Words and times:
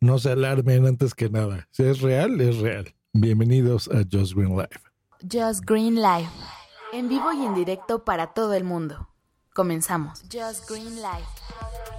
no 0.00 0.18
se 0.18 0.30
alarmen 0.30 0.86
antes 0.86 1.14
que 1.14 1.28
nada. 1.28 1.68
Si 1.70 1.82
es 1.82 2.00
real, 2.00 2.40
es 2.40 2.58
real. 2.58 2.94
Bienvenidos 3.12 3.88
a 3.88 4.04
Just 4.10 4.34
Green 4.34 4.50
Live. 4.50 4.80
Just 5.22 5.64
Green 5.64 5.96
Live. 5.96 6.28
En 6.92 7.08
vivo 7.08 7.32
y 7.32 7.44
en 7.44 7.54
directo 7.54 8.04
para 8.04 8.28
todo 8.28 8.54
el 8.54 8.64
mundo. 8.64 9.08
Comenzamos. 9.54 10.22
Just 10.32 10.70
Green 10.70 10.96
Live. 10.96 11.26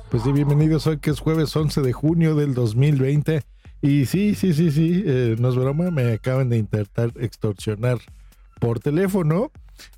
Pues 0.09 0.23
sí, 0.23 0.31
bienvenidos 0.31 0.87
hoy 0.87 0.99
que 0.99 1.09
es 1.09 1.19
jueves 1.19 1.53
11 1.55 1.81
de 1.81 1.93
junio 1.93 2.35
del 2.35 2.53
2020. 2.53 3.43
Y 3.81 4.05
sí, 4.05 4.33
sí, 4.33 4.53
sí, 4.53 4.71
sí, 4.71 5.03
eh, 5.05 5.35
no 5.37 5.49
es 5.49 5.55
broma, 5.55 5.91
me 5.91 6.13
acaban 6.13 6.49
de 6.49 6.57
intentar 6.57 7.11
extorsionar 7.17 7.99
por 8.59 8.79
teléfono. 8.79 9.51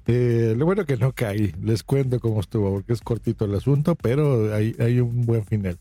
Eh, 0.08 0.54
lo 0.58 0.66
bueno 0.66 0.86
que 0.86 0.98
no 0.98 1.14
caí, 1.14 1.54
les 1.62 1.84
cuento 1.84 2.20
cómo 2.20 2.40
estuvo, 2.40 2.72
porque 2.72 2.94
es 2.94 3.02
cortito 3.02 3.46
el 3.46 3.56
asunto, 3.56 3.96
pero 3.96 4.54
hay, 4.54 4.76
hay 4.80 5.00
un 5.00 5.26
buen 5.26 5.46
final. 5.46 5.80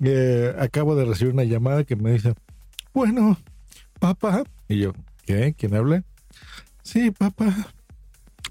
Eh, 0.00 0.54
acabo 0.58 0.94
de 0.94 1.04
recibir 1.04 1.34
una 1.34 1.44
llamada 1.44 1.84
que 1.84 1.96
me 1.96 2.12
dice, 2.12 2.34
bueno, 2.94 3.36
papá. 3.98 4.44
Y 4.68 4.78
yo, 4.78 4.92
¿qué? 5.24 5.54
¿Quién 5.56 5.74
habla? 5.74 6.04
Sí, 6.82 7.10
papá, 7.10 7.54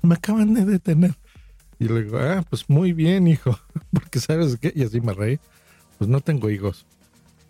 me 0.02 0.16
acaban 0.16 0.54
de 0.54 0.66
detener. 0.66 1.16
Y 1.80 1.88
le 1.88 2.04
digo, 2.04 2.18
ah, 2.18 2.44
pues 2.50 2.70
muy 2.70 2.94
bien, 2.94 3.28
hijo, 3.28 3.58
porque 3.91 4.20
sabes 4.20 4.58
qué, 4.58 4.72
y 4.76 4.84
así 4.84 5.00
me 5.00 5.14
reí, 5.14 5.40
pues 5.98 6.10
no 6.10 6.22
tengo 6.22 6.50
hijos. 6.50 6.86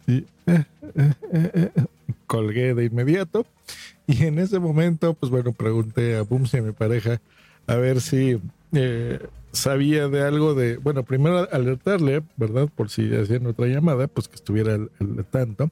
Y 0.05 0.25
eh, 0.45 0.63
eh, 1.33 1.69
colgué 2.27 2.73
de 2.73 2.85
inmediato. 2.85 3.45
Y 4.05 4.23
en 4.25 4.39
ese 4.39 4.59
momento, 4.59 5.13
pues 5.13 5.29
bueno, 5.29 5.51
pregunté 5.51 6.15
a 6.15 6.21
Bumsy, 6.21 6.57
a 6.57 6.61
mi 6.61 6.71
pareja, 6.71 7.19
a 7.67 7.75
ver 7.75 7.99
si 7.99 8.39
sabía 9.51 10.07
de 10.07 10.23
algo 10.23 10.53
de, 10.53 10.77
bueno, 10.77 11.03
primero 11.03 11.47
alertarle, 11.51 12.23
¿verdad? 12.37 12.69
Por 12.73 12.89
si 12.89 13.13
hacían 13.15 13.47
otra 13.47 13.67
llamada, 13.67 14.07
pues 14.07 14.27
que 14.27 14.35
estuviera 14.35 14.75
al, 14.75 14.89
tanto. 15.29 15.69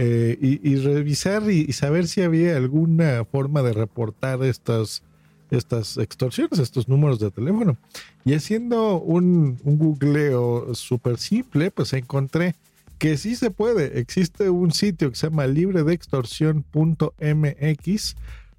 Eh, 0.00 0.38
y, 0.40 0.76
revisar 0.76 1.50
y, 1.50 1.72
saber 1.72 2.06
si 2.06 2.22
había 2.22 2.56
alguna 2.56 3.24
forma 3.24 3.62
de 3.62 3.72
reportar 3.72 4.44
estas, 4.44 5.02
estas 5.50 5.96
extorsiones, 5.96 6.60
estos 6.60 6.88
números 6.88 7.18
de 7.18 7.32
teléfono. 7.32 7.76
Y 8.24 8.34
haciendo 8.34 9.00
un, 9.00 9.58
un 9.64 9.78
googleo 9.78 10.72
súper 10.74 11.18
simple, 11.18 11.72
pues 11.72 11.92
encontré 11.94 12.54
que 12.98 13.16
sí 13.16 13.34
se 13.34 13.50
puede. 13.50 13.98
Existe 13.98 14.50
un 14.50 14.70
sitio 14.72 15.10
que 15.10 15.16
se 15.16 15.28
llama 15.28 15.48
libredeextorsión.mx 15.48 18.16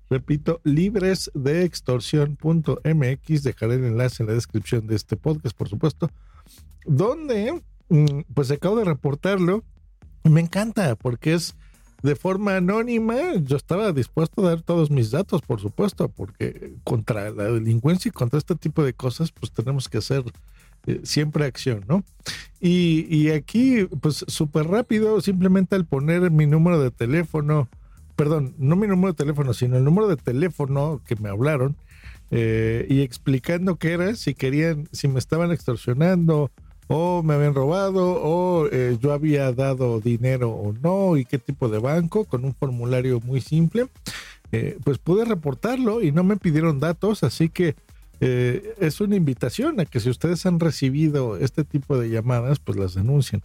Repito, 0.09 0.59
libres 0.63 1.29
de 1.35 1.63
extorsión.mx. 1.65 3.43
Dejaré 3.43 3.75
el 3.75 3.85
enlace 3.85 4.23
en 4.23 4.27
la 4.27 4.33
descripción 4.33 4.87
de 4.87 4.95
este 4.95 5.15
podcast, 5.15 5.55
por 5.55 5.69
supuesto. 5.69 6.09
Donde, 6.85 7.61
mm, 7.89 8.21
pues 8.33 8.49
acabo 8.49 8.77
de 8.77 8.85
reportarlo. 8.85 9.63
Me 10.23 10.41
encanta 10.41 10.95
porque 10.95 11.33
es 11.33 11.55
de 12.01 12.15
forma 12.15 12.55
anónima. 12.55 13.35
Yo 13.43 13.55
estaba 13.55 13.91
dispuesto 13.91 14.45
a 14.45 14.49
dar 14.49 14.61
todos 14.63 14.89
mis 14.89 15.11
datos, 15.11 15.41
por 15.41 15.59
supuesto, 15.59 16.09
porque 16.09 16.73
contra 16.83 17.29
la 17.29 17.43
delincuencia 17.45 18.09
y 18.09 18.11
contra 18.11 18.39
este 18.39 18.55
tipo 18.55 18.83
de 18.83 18.93
cosas, 18.93 19.31
pues 19.31 19.51
tenemos 19.51 19.89
que 19.89 19.99
hacer 19.99 20.23
eh, 20.87 21.01
siempre 21.03 21.45
acción, 21.45 21.85
¿no? 21.87 22.03
Y, 22.59 23.05
y 23.15 23.29
aquí, 23.29 23.85
pues 24.01 24.25
súper 24.27 24.67
rápido, 24.67 25.21
simplemente 25.21 25.75
al 25.75 25.85
poner 25.85 26.31
mi 26.31 26.47
número 26.47 26.81
de 26.81 26.89
teléfono 26.89 27.69
perdón, 28.19 28.53
no 28.57 28.75
mi 28.75 28.85
número 28.85 29.13
de 29.13 29.17
teléfono, 29.17 29.53
sino 29.53 29.77
el 29.77 29.85
número 29.85 30.09
de 30.09 30.17
teléfono 30.17 31.01
que 31.07 31.15
me 31.15 31.29
hablaron 31.29 31.77
eh, 32.31 32.85
y 32.89 32.99
explicando 32.99 33.77
qué 33.77 33.93
era, 33.93 34.13
si 34.13 34.33
querían, 34.33 34.89
si 34.91 35.07
me 35.07 35.19
estaban 35.19 35.53
extorsionando 35.53 36.51
o 36.87 37.23
me 37.23 37.35
habían 37.35 37.53
robado 37.53 38.21
o 38.21 38.67
eh, 38.73 38.97
yo 39.01 39.13
había 39.13 39.53
dado 39.53 40.01
dinero 40.01 40.49
o 40.49 40.73
no 40.73 41.15
y 41.15 41.23
qué 41.23 41.39
tipo 41.39 41.69
de 41.69 41.79
banco 41.79 42.25
con 42.25 42.43
un 42.43 42.53
formulario 42.53 43.21
muy 43.21 43.39
simple, 43.39 43.87
eh, 44.51 44.77
pues 44.83 44.97
pude 44.97 45.23
reportarlo 45.23 46.01
y 46.01 46.11
no 46.11 46.25
me 46.25 46.35
pidieron 46.35 46.81
datos, 46.81 47.23
así 47.23 47.47
que 47.47 47.77
es 48.19 48.99
una 48.99 49.15
invitación 49.15 49.79
a 49.79 49.85
que 49.85 50.01
si 50.01 50.09
ustedes 50.09 50.45
han 50.45 50.59
recibido 50.59 51.37
este 51.37 51.63
tipo 51.63 51.97
de 51.97 52.09
llamadas, 52.09 52.59
pues 52.59 52.77
las 52.77 52.93
denuncien 52.93 53.41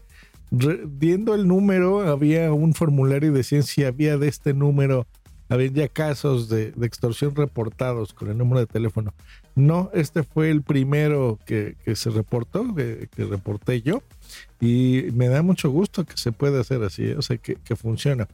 viendo 0.86 1.34
el 1.34 1.46
número, 1.46 2.00
había 2.08 2.52
un 2.52 2.74
formulario 2.74 3.30
y 3.30 3.34
decían 3.34 3.62
si 3.62 3.84
había 3.84 4.18
de 4.18 4.28
este 4.28 4.54
número, 4.54 5.06
había 5.48 5.68
ya 5.68 5.88
casos 5.88 6.48
de, 6.48 6.72
extorsión 6.82 7.34
reportados 7.34 8.12
con 8.12 8.30
el 8.30 8.38
número 8.38 8.60
de 8.60 8.66
teléfono. 8.66 9.14
No, 9.54 9.90
este 9.94 10.22
fue 10.22 10.50
el 10.50 10.62
primero 10.62 11.38
que, 11.46 11.76
se 11.94 12.10
reportó, 12.10 12.74
que, 12.74 13.08
reporté 13.16 13.82
yo, 13.82 14.02
y 14.60 15.06
me 15.14 15.28
da 15.28 15.42
mucho 15.42 15.70
gusto 15.70 16.04
que 16.04 16.16
se 16.16 16.32
pueda 16.32 16.60
hacer 16.60 16.82
así, 16.82 17.10
o 17.12 17.22
sea, 17.22 17.36
que, 17.36 17.56
que 17.56 17.76
funciona. 17.76 18.28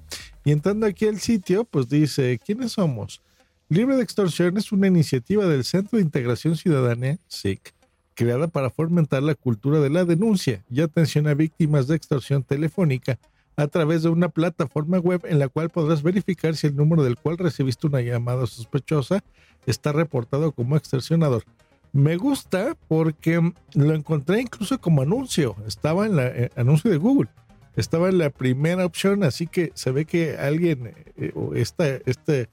Y 0.44 0.52
entrando 0.52 0.86
aquí 0.86 1.06
al 1.06 1.20
sitio, 1.20 1.64
pues 1.64 1.88
dice, 1.88 2.40
¿quiénes 2.44 2.72
somos? 2.72 3.20
Libre 3.68 3.96
de 3.96 4.02
Extorsión 4.02 4.56
es 4.56 4.72
una 4.72 4.88
iniciativa 4.88 5.46
del 5.46 5.64
Centro 5.64 5.98
de 5.98 6.02
Integración 6.02 6.56
Ciudadana, 6.56 7.18
SIC, 7.28 7.72
creada 8.14 8.48
para 8.48 8.70
fomentar 8.70 9.22
la 9.22 9.34
cultura 9.34 9.80
de 9.80 9.90
la 9.90 10.04
denuncia 10.04 10.64
y 10.70 10.80
atención 10.80 11.26
a 11.26 11.34
víctimas 11.34 11.86
de 11.86 11.96
extorsión 11.96 12.42
telefónica 12.42 13.18
a 13.56 13.66
través 13.66 14.02
de 14.02 14.08
una 14.08 14.28
plataforma 14.28 14.98
web 14.98 15.22
en 15.24 15.38
la 15.38 15.48
cual 15.48 15.70
podrás 15.70 16.02
verificar 16.02 16.56
si 16.56 16.66
el 16.66 16.76
número 16.76 17.02
del 17.02 17.16
cual 17.16 17.38
recibiste 17.38 17.86
una 17.86 18.00
llamada 18.00 18.46
sospechosa 18.46 19.22
está 19.66 19.92
reportado 19.92 20.52
como 20.52 20.76
extorsionador. 20.76 21.44
Me 21.92 22.16
gusta 22.16 22.76
porque 22.88 23.52
lo 23.74 23.94
encontré 23.94 24.40
incluso 24.40 24.80
como 24.80 25.02
anuncio, 25.02 25.56
estaba 25.66 26.06
en 26.06 26.16
la 26.16 26.28
eh, 26.28 26.50
anuncio 26.56 26.90
de 26.90 26.96
Google, 26.96 27.28
estaba 27.76 28.08
en 28.08 28.18
la 28.18 28.30
primera 28.30 28.86
opción, 28.86 29.24
así 29.24 29.46
que 29.46 29.72
se 29.74 29.90
ve 29.90 30.04
que 30.04 30.36
alguien 30.38 30.94
eh, 31.16 31.32
o 31.34 31.54
este 31.54 32.48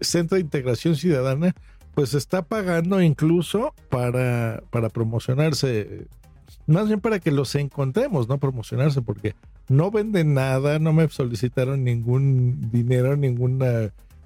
centro 0.00 0.36
de 0.36 0.42
integración 0.42 0.96
ciudadana 0.96 1.54
pues 1.94 2.14
está 2.14 2.42
pagando 2.42 3.00
incluso 3.00 3.74
para, 3.88 4.62
para 4.70 4.88
promocionarse, 4.88 6.06
más 6.66 6.88
bien 6.88 7.00
para 7.00 7.20
que 7.20 7.30
los 7.30 7.54
encontremos, 7.54 8.28
no 8.28 8.38
promocionarse, 8.38 9.00
porque 9.00 9.34
no 9.68 9.90
venden 9.90 10.34
nada, 10.34 10.78
no 10.78 10.92
me 10.92 11.08
solicitaron 11.08 11.84
ningún 11.84 12.70
dinero, 12.70 13.16
ningún 13.16 13.62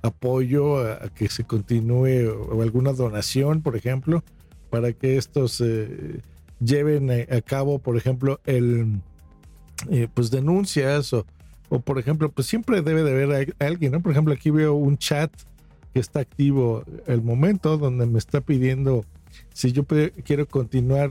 apoyo 0.03 0.79
a, 0.79 1.09
que 1.11 1.29
se 1.29 1.45
continúe 1.45 2.29
o, 2.29 2.63
alguna 2.63 2.93
donación, 2.93 3.63
por 3.63 3.77
ejemplo, 3.77 4.25
para 4.71 4.93
que 4.93 5.17
estos 5.17 5.61
eh, 5.61 6.21
lleven 6.61 7.11
a, 7.11 7.41
cabo, 7.43 7.79
por 7.79 7.97
ejemplo, 7.97 8.41
el 8.47 9.01
eh, 9.91 10.09
pues 10.13 10.31
denuncias 10.31 11.13
o, 11.13 11.27
o, 11.69 11.81
por 11.81 11.99
ejemplo, 11.99 12.31
pues 12.31 12.47
siempre 12.47 12.81
debe 12.83 13.03
de 13.03 13.11
haber 13.11 13.55
alguien, 13.59 13.93
¿no? 13.93 14.01
Por 14.01 14.13
ejemplo, 14.13 14.33
aquí 14.33 14.51
veo 14.51 14.75
un 14.75 14.97
chat 14.97 15.31
está 16.01 16.21
activo 16.21 16.85
el 17.07 17.23
momento 17.23 17.79
donde 17.79 18.07
me 18.07 18.19
está 18.19 18.41
pidiendo 18.41 19.05
si 19.53 19.73
yo 19.73 19.85
quiero 20.25 20.47
continuar 20.47 21.11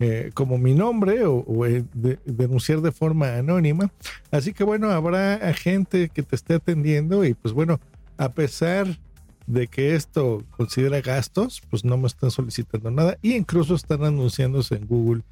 eh, 0.00 0.30
como 0.34 0.58
mi 0.58 0.74
nombre 0.74 1.24
o, 1.26 1.64
eh, 1.64 1.84
denunciar 2.24 2.80
de 2.80 2.90
forma 2.90 3.36
anónima. 3.36 3.92
Así 4.30 4.52
que 4.52 4.64
bueno, 4.64 4.90
habrá 4.90 5.52
gente 5.54 6.08
que 6.08 6.22
te 6.22 6.34
esté 6.34 6.54
atendiendo 6.54 7.24
y 7.24 7.34
pues 7.34 7.54
bueno, 7.54 7.80
a 8.16 8.30
pesar 8.30 8.98
de 9.46 9.68
que 9.68 9.94
esto 9.94 10.44
considera 10.50 11.00
gastos, 11.00 11.62
pues 11.70 11.84
no 11.84 11.96
me 11.96 12.06
están 12.06 12.30
solicitando 12.30 12.90
nada 12.90 13.18
y 13.22 13.34
incluso 13.34 13.74
están 13.74 14.04
anunciándose 14.04 14.74
en 14.74 14.86
Google 14.86 15.22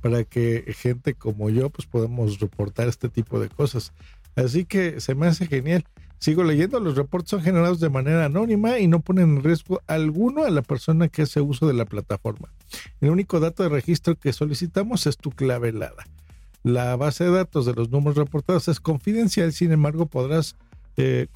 para 0.00 0.24
que 0.24 0.74
gente 0.76 1.14
como 1.14 1.50
yo 1.50 1.70
pues 1.70 1.86
podamos 1.86 2.38
reportar 2.38 2.88
este 2.88 3.08
tipo 3.08 3.40
de 3.40 3.48
cosas. 3.48 3.92
Así 4.36 4.64
que 4.64 5.00
se 5.00 5.14
me 5.14 5.26
hace 5.26 5.46
genial. 5.46 5.84
Sigo 6.18 6.42
leyendo, 6.42 6.80
los 6.80 6.96
reportes 6.96 7.30
son 7.30 7.42
generados 7.42 7.78
de 7.78 7.90
manera 7.90 8.24
anónima 8.24 8.78
y 8.78 8.88
no 8.88 9.00
ponen 9.00 9.36
en 9.36 9.44
riesgo 9.44 9.80
alguno 9.86 10.44
a 10.44 10.50
la 10.50 10.62
persona 10.62 11.08
que 11.08 11.22
hace 11.22 11.40
uso 11.40 11.68
de 11.68 11.74
la 11.74 11.84
plataforma. 11.84 12.52
El 13.00 13.10
único 13.10 13.38
dato 13.38 13.62
de 13.62 13.68
registro 13.68 14.16
que 14.16 14.32
solicitamos 14.32 15.06
es 15.06 15.16
tu 15.16 15.30
clave 15.30 15.68
helada. 15.68 16.04
La 16.64 16.96
base 16.96 17.24
de 17.24 17.30
datos 17.30 17.66
de 17.66 17.74
los 17.74 17.90
números 17.90 18.16
reportados 18.16 18.66
es 18.66 18.80
confidencial, 18.80 19.52
sin 19.52 19.70
embargo 19.70 20.06
podrás, 20.06 20.56
eh, 20.96 21.28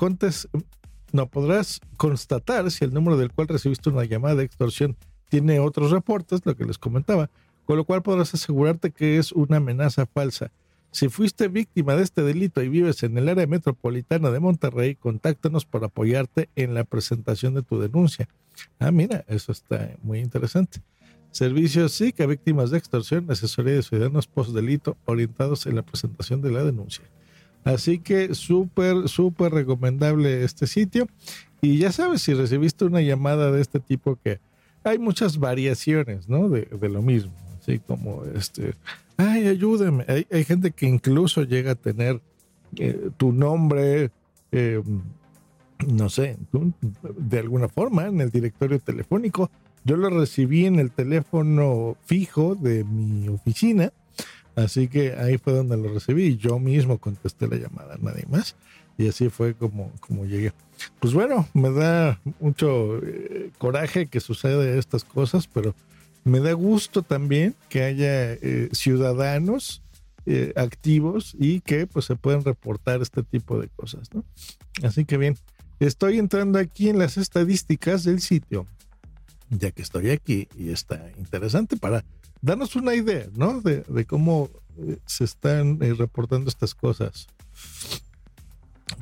no, 1.12 1.28
podrás 1.28 1.81
constatar 1.96 2.69
si 2.73 2.85
el 2.85 2.93
número 2.93 3.17
del 3.17 3.31
cual 3.31 3.49
recibiste 3.49 3.88
una 3.88 4.05
llamada 4.05 4.35
de 4.35 4.44
extorsión 4.44 4.96
tiene 5.28 5.61
otros 5.61 5.93
reportes, 5.93 6.40
lo 6.44 6.56
que 6.56 6.64
les 6.64 6.76
comentaba, 6.76 7.31
con 7.64 7.76
lo 7.76 7.85
cual 7.85 8.02
podrás 8.02 8.35
asegurarte 8.35 8.90
que 8.90 9.19
es 9.19 9.31
una 9.31 9.58
amenaza 9.58 10.06
falsa. 10.06 10.50
Si 10.92 11.08
fuiste 11.08 11.48
víctima 11.48 11.96
de 11.96 12.02
este 12.02 12.22
delito 12.22 12.62
y 12.62 12.68
vives 12.68 13.02
en 13.02 13.16
el 13.16 13.26
área 13.30 13.46
metropolitana 13.46 14.30
de 14.30 14.40
Monterrey, 14.40 14.94
contáctanos 14.94 15.64
para 15.64 15.86
apoyarte 15.86 16.50
en 16.54 16.74
la 16.74 16.84
presentación 16.84 17.54
de 17.54 17.62
tu 17.62 17.80
denuncia. 17.80 18.28
Ah, 18.78 18.90
mira, 18.90 19.24
eso 19.26 19.52
está 19.52 19.96
muy 20.02 20.18
interesante. 20.18 20.82
Servicios 21.30 21.92
SIC 21.92 22.20
a 22.20 22.26
víctimas 22.26 22.70
de 22.70 22.76
extorsión, 22.76 23.30
asesoría 23.30 23.72
de 23.72 23.82
ciudadanos 23.82 24.26
post-delito 24.26 24.98
orientados 25.06 25.64
en 25.64 25.76
la 25.76 25.82
presentación 25.82 26.42
de 26.42 26.50
la 26.50 26.62
denuncia. 26.62 27.04
Así 27.64 27.98
que 27.98 28.34
súper, 28.34 29.08
súper 29.08 29.52
recomendable 29.52 30.44
este 30.44 30.66
sitio. 30.66 31.08
Y 31.62 31.78
ya 31.78 31.90
sabes, 31.90 32.20
si 32.20 32.34
recibiste 32.34 32.84
una 32.84 33.00
llamada 33.00 33.50
de 33.50 33.62
este 33.62 33.80
tipo, 33.80 34.18
que 34.22 34.40
hay 34.84 34.98
muchas 34.98 35.38
variaciones, 35.38 36.28
¿no? 36.28 36.50
De, 36.50 36.66
de 36.66 36.88
lo 36.90 37.00
mismo. 37.00 37.32
Así 37.62 37.79
como 37.79 38.25
este, 38.25 38.75
ay, 39.17 39.47
ayúdeme. 39.47 40.05
Hay, 40.09 40.44
gente 40.44 40.73
que 40.73 40.87
incluso 40.87 41.44
llega 41.44 41.73
a 41.73 41.75
tener 41.76 42.20
eh, 42.76 43.11
tu 43.17 43.32
nombre, 43.32 44.11
eh, 44.50 44.82
no 45.87 46.09
sé, 46.11 46.37
de 47.17 47.38
alguna 47.38 47.69
forma 47.69 48.06
en 48.09 48.20
el 48.20 48.31
directorio 48.31 48.81
telefónico. 48.81 49.49
Yo 49.85 49.97
lo 49.97 50.11
recibí 50.11 50.67
en 50.67 50.81
el 50.81 50.91
teléfono 50.91 51.97
fijo 52.05 52.56
de 52.56 52.82
mi 52.82 53.29
oficina, 53.29 53.93
así 54.56 54.88
que 54.88 55.14
ahí 55.14 55.38
fue 55.38 55.53
donde 55.53 55.76
lo 55.76 55.94
recibí. 55.94 56.37
Yo 56.37 56.59
mismo 56.59 56.99
contesté 56.99 57.47
la 57.47 57.56
llamada, 57.56 57.97
nadie 58.00 58.25
más. 58.29 58.56
Y 58.99 59.09
así 59.09 59.29
fue 59.29 59.55
como, 59.55 59.93
como 60.00 60.26
llegué. 60.26 60.53
Pues 60.99 61.14
bueno, 61.14 61.49
me 61.55 61.70
da 61.70 62.20
mucho 62.41 62.99
eh, 62.99 63.50
coraje 63.59 64.06
que 64.06 64.19
estas 64.19 65.05
cosas, 65.05 65.47
pero 65.47 65.75
me 66.24 66.40
da 66.40 66.52
gusto 66.52 67.02
también 67.02 67.54
que 67.69 67.82
haya 67.82 68.32
eh, 68.34 68.69
ciudadanos 68.72 69.82
eh, 70.24 70.52
activos 70.56 71.34
y 71.38 71.60
que 71.60 71.86
pues 71.86 72.06
se 72.06 72.16
pueden 72.16 72.42
reportar 72.44 73.02
este 73.02 73.24
tipo 73.24 73.60
de 73.60 73.69
cosas, 73.69 74.14
¿no? 74.14 74.24
Así 74.82 75.04
que 75.04 75.16
bien, 75.16 75.36
estoy 75.80 76.19
entrando 76.19 76.60
aquí 76.60 76.88
en 76.88 76.98
las 76.98 77.16
estadísticas 77.16 78.02
del 78.04 78.20
sitio, 78.20 78.66
ya 79.50 79.72
que 79.72 79.82
estoy 79.82 80.10
aquí 80.10 80.46
y 80.56 80.70
está 80.70 81.10
interesante 81.19 81.76
para 81.76 82.04
darnos 82.40 82.76
una 82.76 82.94
idea, 82.94 83.26
¿no? 83.34 83.60
De, 83.60 83.82
cómo 84.06 84.48
eh, 84.78 84.98
se 85.06 85.25
están 85.25 85.80
reportando 85.80 86.48
estas 86.48 86.76
cosas. 86.76 87.26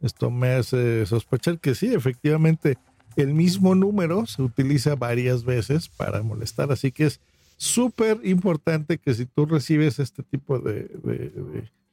Esto 0.01 0.31
me 0.31 0.51
hace 0.51 1.05
sospechar 1.07 1.59
que 1.59 1.75
sí, 1.75 1.93
efectivamente, 1.93 2.79
el 3.17 3.35
mismo 3.35 3.75
número 3.75 4.27
se 4.27 4.43
utiliza 4.43 4.95
varias 4.95 5.45
veces 5.45 5.89
para 5.89 6.23
molestar, 6.23 6.71
así 6.71 6.93
que 6.93 7.07
es 7.07 7.19
súper 7.57 8.21
importante 8.23 8.99
que 8.99 9.15
si 9.15 9.27
tú 9.27 9.47
recibes 9.47 9.99
este 9.99 10.23
tipo 10.23 10.61
de, 10.61 10.89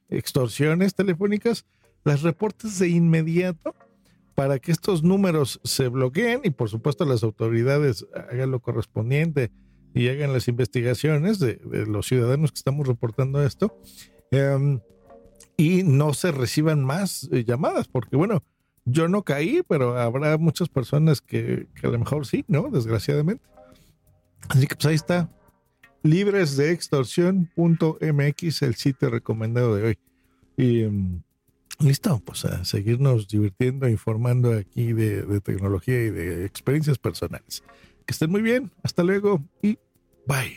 extorsiones 0.08 0.94
telefónicas, 0.94 1.64
las 2.04 2.22
reportes 2.22 2.78
de 2.78 2.86
inmediato 2.88 3.74
para 4.36 4.60
que 4.60 4.70
estos 4.70 5.02
números 5.02 5.60
se 5.64 5.88
bloqueen 5.88 6.42
y 6.44 6.50
por 6.50 6.68
supuesto 6.68 7.04
las 7.04 7.24
autoridades 7.24 8.06
hagan 8.14 8.52
lo 8.52 8.60
correspondiente 8.60 9.50
y 9.96 10.08
hagan 10.10 10.34
las 10.34 10.46
investigaciones 10.46 11.38
de, 11.38 11.58
los 11.86 12.06
ciudadanos 12.06 12.52
que 12.52 12.58
estamos 12.58 12.86
reportando 12.86 13.42
esto 13.42 13.80
em, 14.30 14.78
y 15.56 15.84
no 15.84 16.12
se 16.12 16.32
reciban 16.32 16.84
más 16.84 17.26
eh, 17.32 17.44
llamadas, 17.44 17.88
porque 17.88 18.14
bueno, 18.14 18.44
yo 18.84 19.08
no 19.08 19.22
caí, 19.22 19.62
pero 19.66 19.98
habrá 19.98 20.36
muchas 20.36 20.68
personas 20.68 21.22
que, 21.22 21.68
a 21.82 21.86
lo 21.86 21.98
mejor 21.98 22.26
sí, 22.26 22.44
¿no? 22.46 22.68
Desgraciadamente. 22.70 23.42
Así 24.50 24.66
que 24.66 24.76
pues 24.76 24.84
ahí 24.84 24.94
está. 24.96 25.30
Libres 26.02 26.58
de 26.58 26.72
el 28.66 28.74
sitio 28.74 29.08
recomendado 29.08 29.74
de 29.76 29.82
hoy. 29.82 29.98
Y 30.58 30.82
em, 30.82 31.22
listo, 31.78 32.20
pues 32.22 32.44
a 32.44 32.66
seguirnos 32.66 33.28
divirtiendo, 33.28 33.88
informando 33.88 34.52
aquí 34.52 34.92
de 34.92 35.40
tecnología 35.40 36.04
y 36.04 36.10
de 36.10 36.44
experiencias 36.44 36.98
personales. 36.98 37.64
Que 38.04 38.12
estén 38.12 38.30
muy 38.30 38.42
bien. 38.42 38.70
Hasta 38.82 39.02
luego 39.02 39.42
y 39.62 39.78
Bye. 40.26 40.56